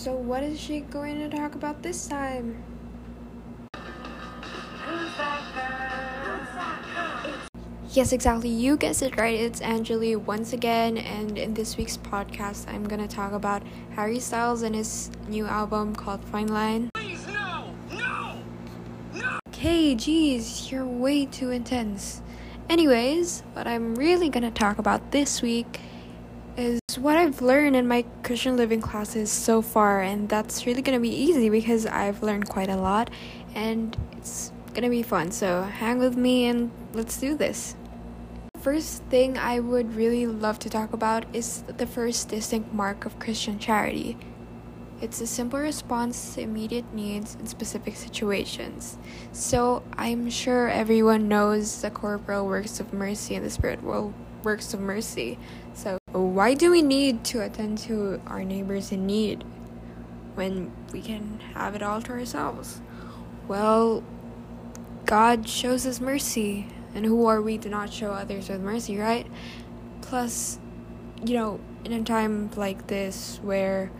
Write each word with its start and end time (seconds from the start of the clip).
So, 0.00 0.14
what 0.14 0.42
is 0.42 0.58
she 0.58 0.80
going 0.80 1.18
to 1.18 1.28
talk 1.28 1.54
about 1.54 1.82
this 1.82 2.06
time? 2.06 2.64
Yes, 7.92 8.10
exactly. 8.10 8.48
You 8.48 8.78
guessed 8.78 9.02
it 9.02 9.18
right. 9.18 9.38
It's 9.38 9.60
Angeli 9.60 10.16
once 10.16 10.54
again, 10.54 10.96
and 10.96 11.36
in 11.36 11.52
this 11.52 11.76
week's 11.76 11.98
podcast, 11.98 12.66
I'm 12.72 12.88
gonna 12.88 13.08
talk 13.08 13.32
about 13.32 13.62
Harry 13.94 14.20
Styles 14.20 14.62
and 14.62 14.74
his 14.74 15.10
new 15.28 15.44
album 15.44 15.94
called 15.94 16.24
Fine 16.24 16.48
Line. 16.48 16.88
Please, 16.94 17.26
no! 17.26 17.74
No! 17.92 18.38
No! 19.12 19.38
Okay, 19.48 19.94
geez, 19.94 20.72
you're 20.72 20.86
way 20.86 21.26
too 21.26 21.50
intense. 21.50 22.22
Anyways, 22.70 23.42
what 23.52 23.66
I'm 23.66 23.94
really 23.96 24.30
gonna 24.30 24.50
talk 24.50 24.78
about 24.78 25.10
this 25.10 25.42
week 25.42 25.80
what 26.98 27.16
I've 27.16 27.42
learned 27.42 27.76
in 27.76 27.86
my 27.86 28.04
Christian 28.22 28.56
living 28.56 28.80
classes 28.80 29.30
so 29.30 29.60
far, 29.60 30.00
and 30.00 30.28
that's 30.28 30.66
really 30.66 30.82
gonna 30.82 31.00
be 31.00 31.14
easy 31.14 31.50
because 31.50 31.86
I've 31.86 32.22
learned 32.22 32.48
quite 32.48 32.68
a 32.68 32.76
lot, 32.76 33.10
and 33.54 33.96
it's 34.16 34.52
gonna 34.74 34.88
be 34.88 35.02
fun. 35.02 35.30
So 35.30 35.62
hang 35.62 35.98
with 35.98 36.16
me 36.16 36.46
and 36.46 36.70
let's 36.92 37.18
do 37.18 37.36
this. 37.36 37.76
First 38.60 39.02
thing 39.04 39.38
I 39.38 39.60
would 39.60 39.94
really 39.94 40.26
love 40.26 40.58
to 40.60 40.70
talk 40.70 40.92
about 40.92 41.24
is 41.34 41.62
the 41.62 41.86
first 41.86 42.28
distinct 42.28 42.72
mark 42.72 43.06
of 43.06 43.18
Christian 43.18 43.58
charity. 43.58 44.16
It's 45.00 45.20
a 45.22 45.26
simple 45.26 45.58
response 45.58 46.34
to 46.34 46.42
immediate 46.42 46.92
needs 46.92 47.34
in 47.36 47.46
specific 47.46 47.96
situations. 47.96 48.98
So, 49.32 49.82
I'm 49.96 50.28
sure 50.28 50.68
everyone 50.68 51.26
knows 51.26 51.80
the 51.80 51.90
corporal 51.90 52.46
works 52.46 52.80
of 52.80 52.92
mercy 52.92 53.34
and 53.34 53.44
the 53.44 53.48
spiritual 53.48 54.12
works 54.42 54.74
of 54.74 54.80
mercy. 54.80 55.38
So, 55.72 55.99
why 56.30 56.54
do 56.54 56.70
we 56.70 56.80
need 56.80 57.24
to 57.24 57.40
attend 57.42 57.78
to 57.78 58.20
our 58.26 58.44
neighbors 58.44 58.92
in 58.92 59.06
need 59.06 59.42
when 60.34 60.72
we 60.92 61.02
can 61.02 61.40
have 61.54 61.74
it 61.74 61.82
all 61.82 62.00
to 62.02 62.12
ourselves? 62.12 62.80
Well, 63.48 64.04
God 65.06 65.48
shows 65.48 65.86
us 65.86 66.00
mercy 66.00 66.68
and 66.94 67.04
who 67.04 67.26
are 67.26 67.42
we 67.42 67.58
to 67.58 67.68
not 67.68 67.92
show 67.92 68.12
others 68.12 68.48
with 68.48 68.60
mercy, 68.60 68.96
right? 68.96 69.26
Plus, 70.02 70.58
you 71.24 71.34
know, 71.34 71.60
in 71.84 71.92
a 71.92 72.02
time 72.02 72.50
like 72.56 72.86
this 72.86 73.40
where 73.42 73.90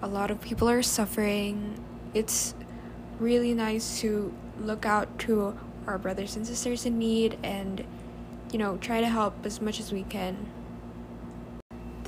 a 0.00 0.06
lot 0.06 0.30
of 0.30 0.40
people 0.40 0.68
are 0.68 0.82
suffering, 0.82 1.82
it's 2.14 2.54
really 3.18 3.52
nice 3.52 4.00
to 4.00 4.32
look 4.60 4.86
out 4.86 5.18
to 5.18 5.58
our 5.88 5.98
brothers 5.98 6.36
and 6.36 6.46
sisters 6.46 6.86
in 6.86 6.98
need 6.98 7.36
and, 7.42 7.84
you 8.52 8.58
know, 8.58 8.76
try 8.76 9.00
to 9.00 9.08
help 9.08 9.44
as 9.44 9.60
much 9.60 9.80
as 9.80 9.92
we 9.92 10.04
can. 10.04 10.46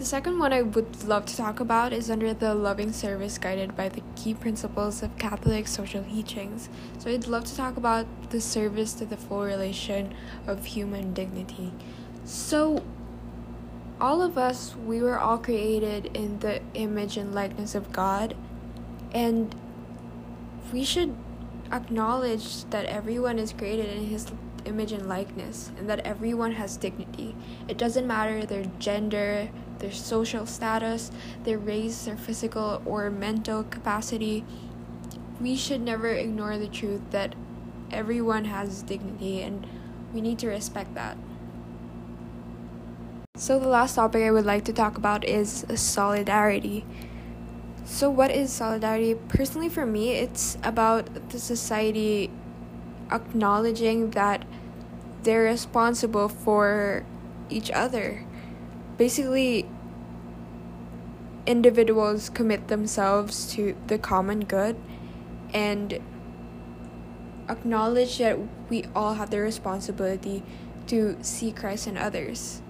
The 0.00 0.06
second 0.06 0.38
one 0.38 0.50
I 0.50 0.62
would 0.62 1.04
love 1.04 1.26
to 1.26 1.36
talk 1.36 1.60
about 1.60 1.92
is 1.92 2.10
under 2.10 2.32
the 2.32 2.54
loving 2.54 2.90
service 2.90 3.36
guided 3.36 3.76
by 3.76 3.90
the 3.90 4.02
key 4.16 4.32
principles 4.32 5.02
of 5.02 5.18
Catholic 5.18 5.68
social 5.68 6.02
teachings. 6.02 6.70
So 6.98 7.10
I'd 7.10 7.26
love 7.26 7.44
to 7.44 7.54
talk 7.54 7.76
about 7.76 8.06
the 8.30 8.40
service 8.40 8.94
to 8.94 9.04
the 9.04 9.18
full 9.18 9.42
relation 9.42 10.14
of 10.46 10.64
human 10.64 11.12
dignity. 11.12 11.74
So 12.24 12.82
all 14.00 14.22
of 14.22 14.38
us, 14.38 14.74
we 14.74 15.02
were 15.02 15.18
all 15.18 15.36
created 15.36 16.16
in 16.16 16.38
the 16.38 16.62
image 16.72 17.18
and 17.18 17.34
likeness 17.34 17.74
of 17.74 17.92
God, 17.92 18.34
and 19.12 19.54
we 20.72 20.82
should 20.82 21.14
acknowledge 21.72 22.64
that 22.66 22.86
everyone 22.86 23.38
is 23.38 23.52
created 23.52 23.88
in 23.96 24.06
His 24.06 24.26
image 24.64 24.92
and 24.92 25.08
likeness, 25.08 25.70
and 25.78 25.88
that 25.88 26.00
everyone 26.00 26.52
has 26.52 26.76
dignity. 26.76 27.34
It 27.68 27.78
doesn't 27.78 28.06
matter 28.06 28.44
their 28.44 28.66
gender, 28.78 29.50
their 29.78 29.92
social 29.92 30.46
status, 30.46 31.10
their 31.44 31.58
race, 31.58 32.04
their 32.04 32.16
physical 32.16 32.82
or 32.84 33.10
mental 33.10 33.64
capacity. 33.64 34.44
We 35.40 35.56
should 35.56 35.80
never 35.80 36.08
ignore 36.08 36.58
the 36.58 36.68
truth 36.68 37.00
that 37.10 37.34
everyone 37.90 38.44
has 38.44 38.82
dignity 38.82 39.42
and 39.42 39.66
we 40.12 40.20
need 40.20 40.38
to 40.40 40.48
respect 40.48 40.94
that. 40.94 41.16
So, 43.36 43.58
the 43.58 43.68
last 43.68 43.94
topic 43.94 44.22
I 44.22 44.30
would 44.30 44.44
like 44.44 44.64
to 44.66 44.72
talk 44.72 44.98
about 44.98 45.24
is 45.24 45.64
solidarity. 45.74 46.84
So, 47.90 48.08
what 48.08 48.30
is 48.30 48.52
solidarity? 48.52 49.14
Personally, 49.14 49.68
for 49.68 49.84
me, 49.84 50.12
it's 50.12 50.56
about 50.62 51.28
the 51.30 51.40
society 51.40 52.30
acknowledging 53.10 54.10
that 54.12 54.44
they're 55.24 55.42
responsible 55.42 56.28
for 56.28 57.04
each 57.50 57.70
other 57.72 58.24
basically 59.00 59.66
individuals 61.46 62.28
commit 62.28 62.68
themselves 62.68 63.50
to 63.50 63.74
the 63.86 63.96
common 63.96 64.44
good 64.44 64.76
and 65.54 65.98
acknowledge 67.48 68.18
that 68.18 68.38
we 68.68 68.84
all 68.94 69.14
have 69.14 69.30
the 69.30 69.40
responsibility 69.40 70.42
to 70.86 71.16
see 71.22 71.50
Christ 71.50 71.86
in 71.86 71.96
others. 71.96 72.60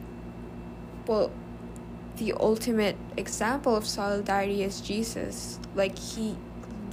Well, 1.09 1.33
the 2.21 2.35
ultimate 2.39 2.97
example 3.17 3.75
of 3.75 3.87
solidarity 3.87 4.63
is 4.63 4.83
Jesus. 4.83 5.59
Like, 5.75 5.99
he 5.99 6.37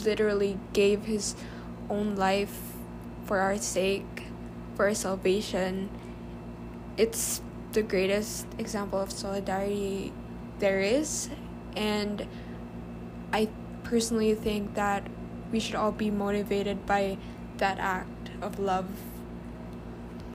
literally 0.06 0.58
gave 0.72 1.04
his 1.04 1.36
own 1.90 2.16
life 2.16 2.74
for 3.26 3.40
our 3.40 3.58
sake, 3.58 4.24
for 4.76 4.88
our 4.88 4.94
salvation. 4.94 5.90
It's 6.96 7.42
the 7.74 7.84
greatest 7.84 8.48
example 8.58 9.02
of 9.02 9.12
solidarity 9.12 10.14
there 10.60 10.80
is. 10.80 11.30
And 11.76 12.26
I 13.34 13.50
personally 13.84 14.34
think 14.34 14.76
that 14.76 15.06
we 15.52 15.60
should 15.60 15.76
all 15.76 15.92
be 15.92 16.10
motivated 16.10 16.86
by 16.86 17.18
that 17.58 17.80
act 17.80 18.32
of 18.42 18.60
love 18.60 18.88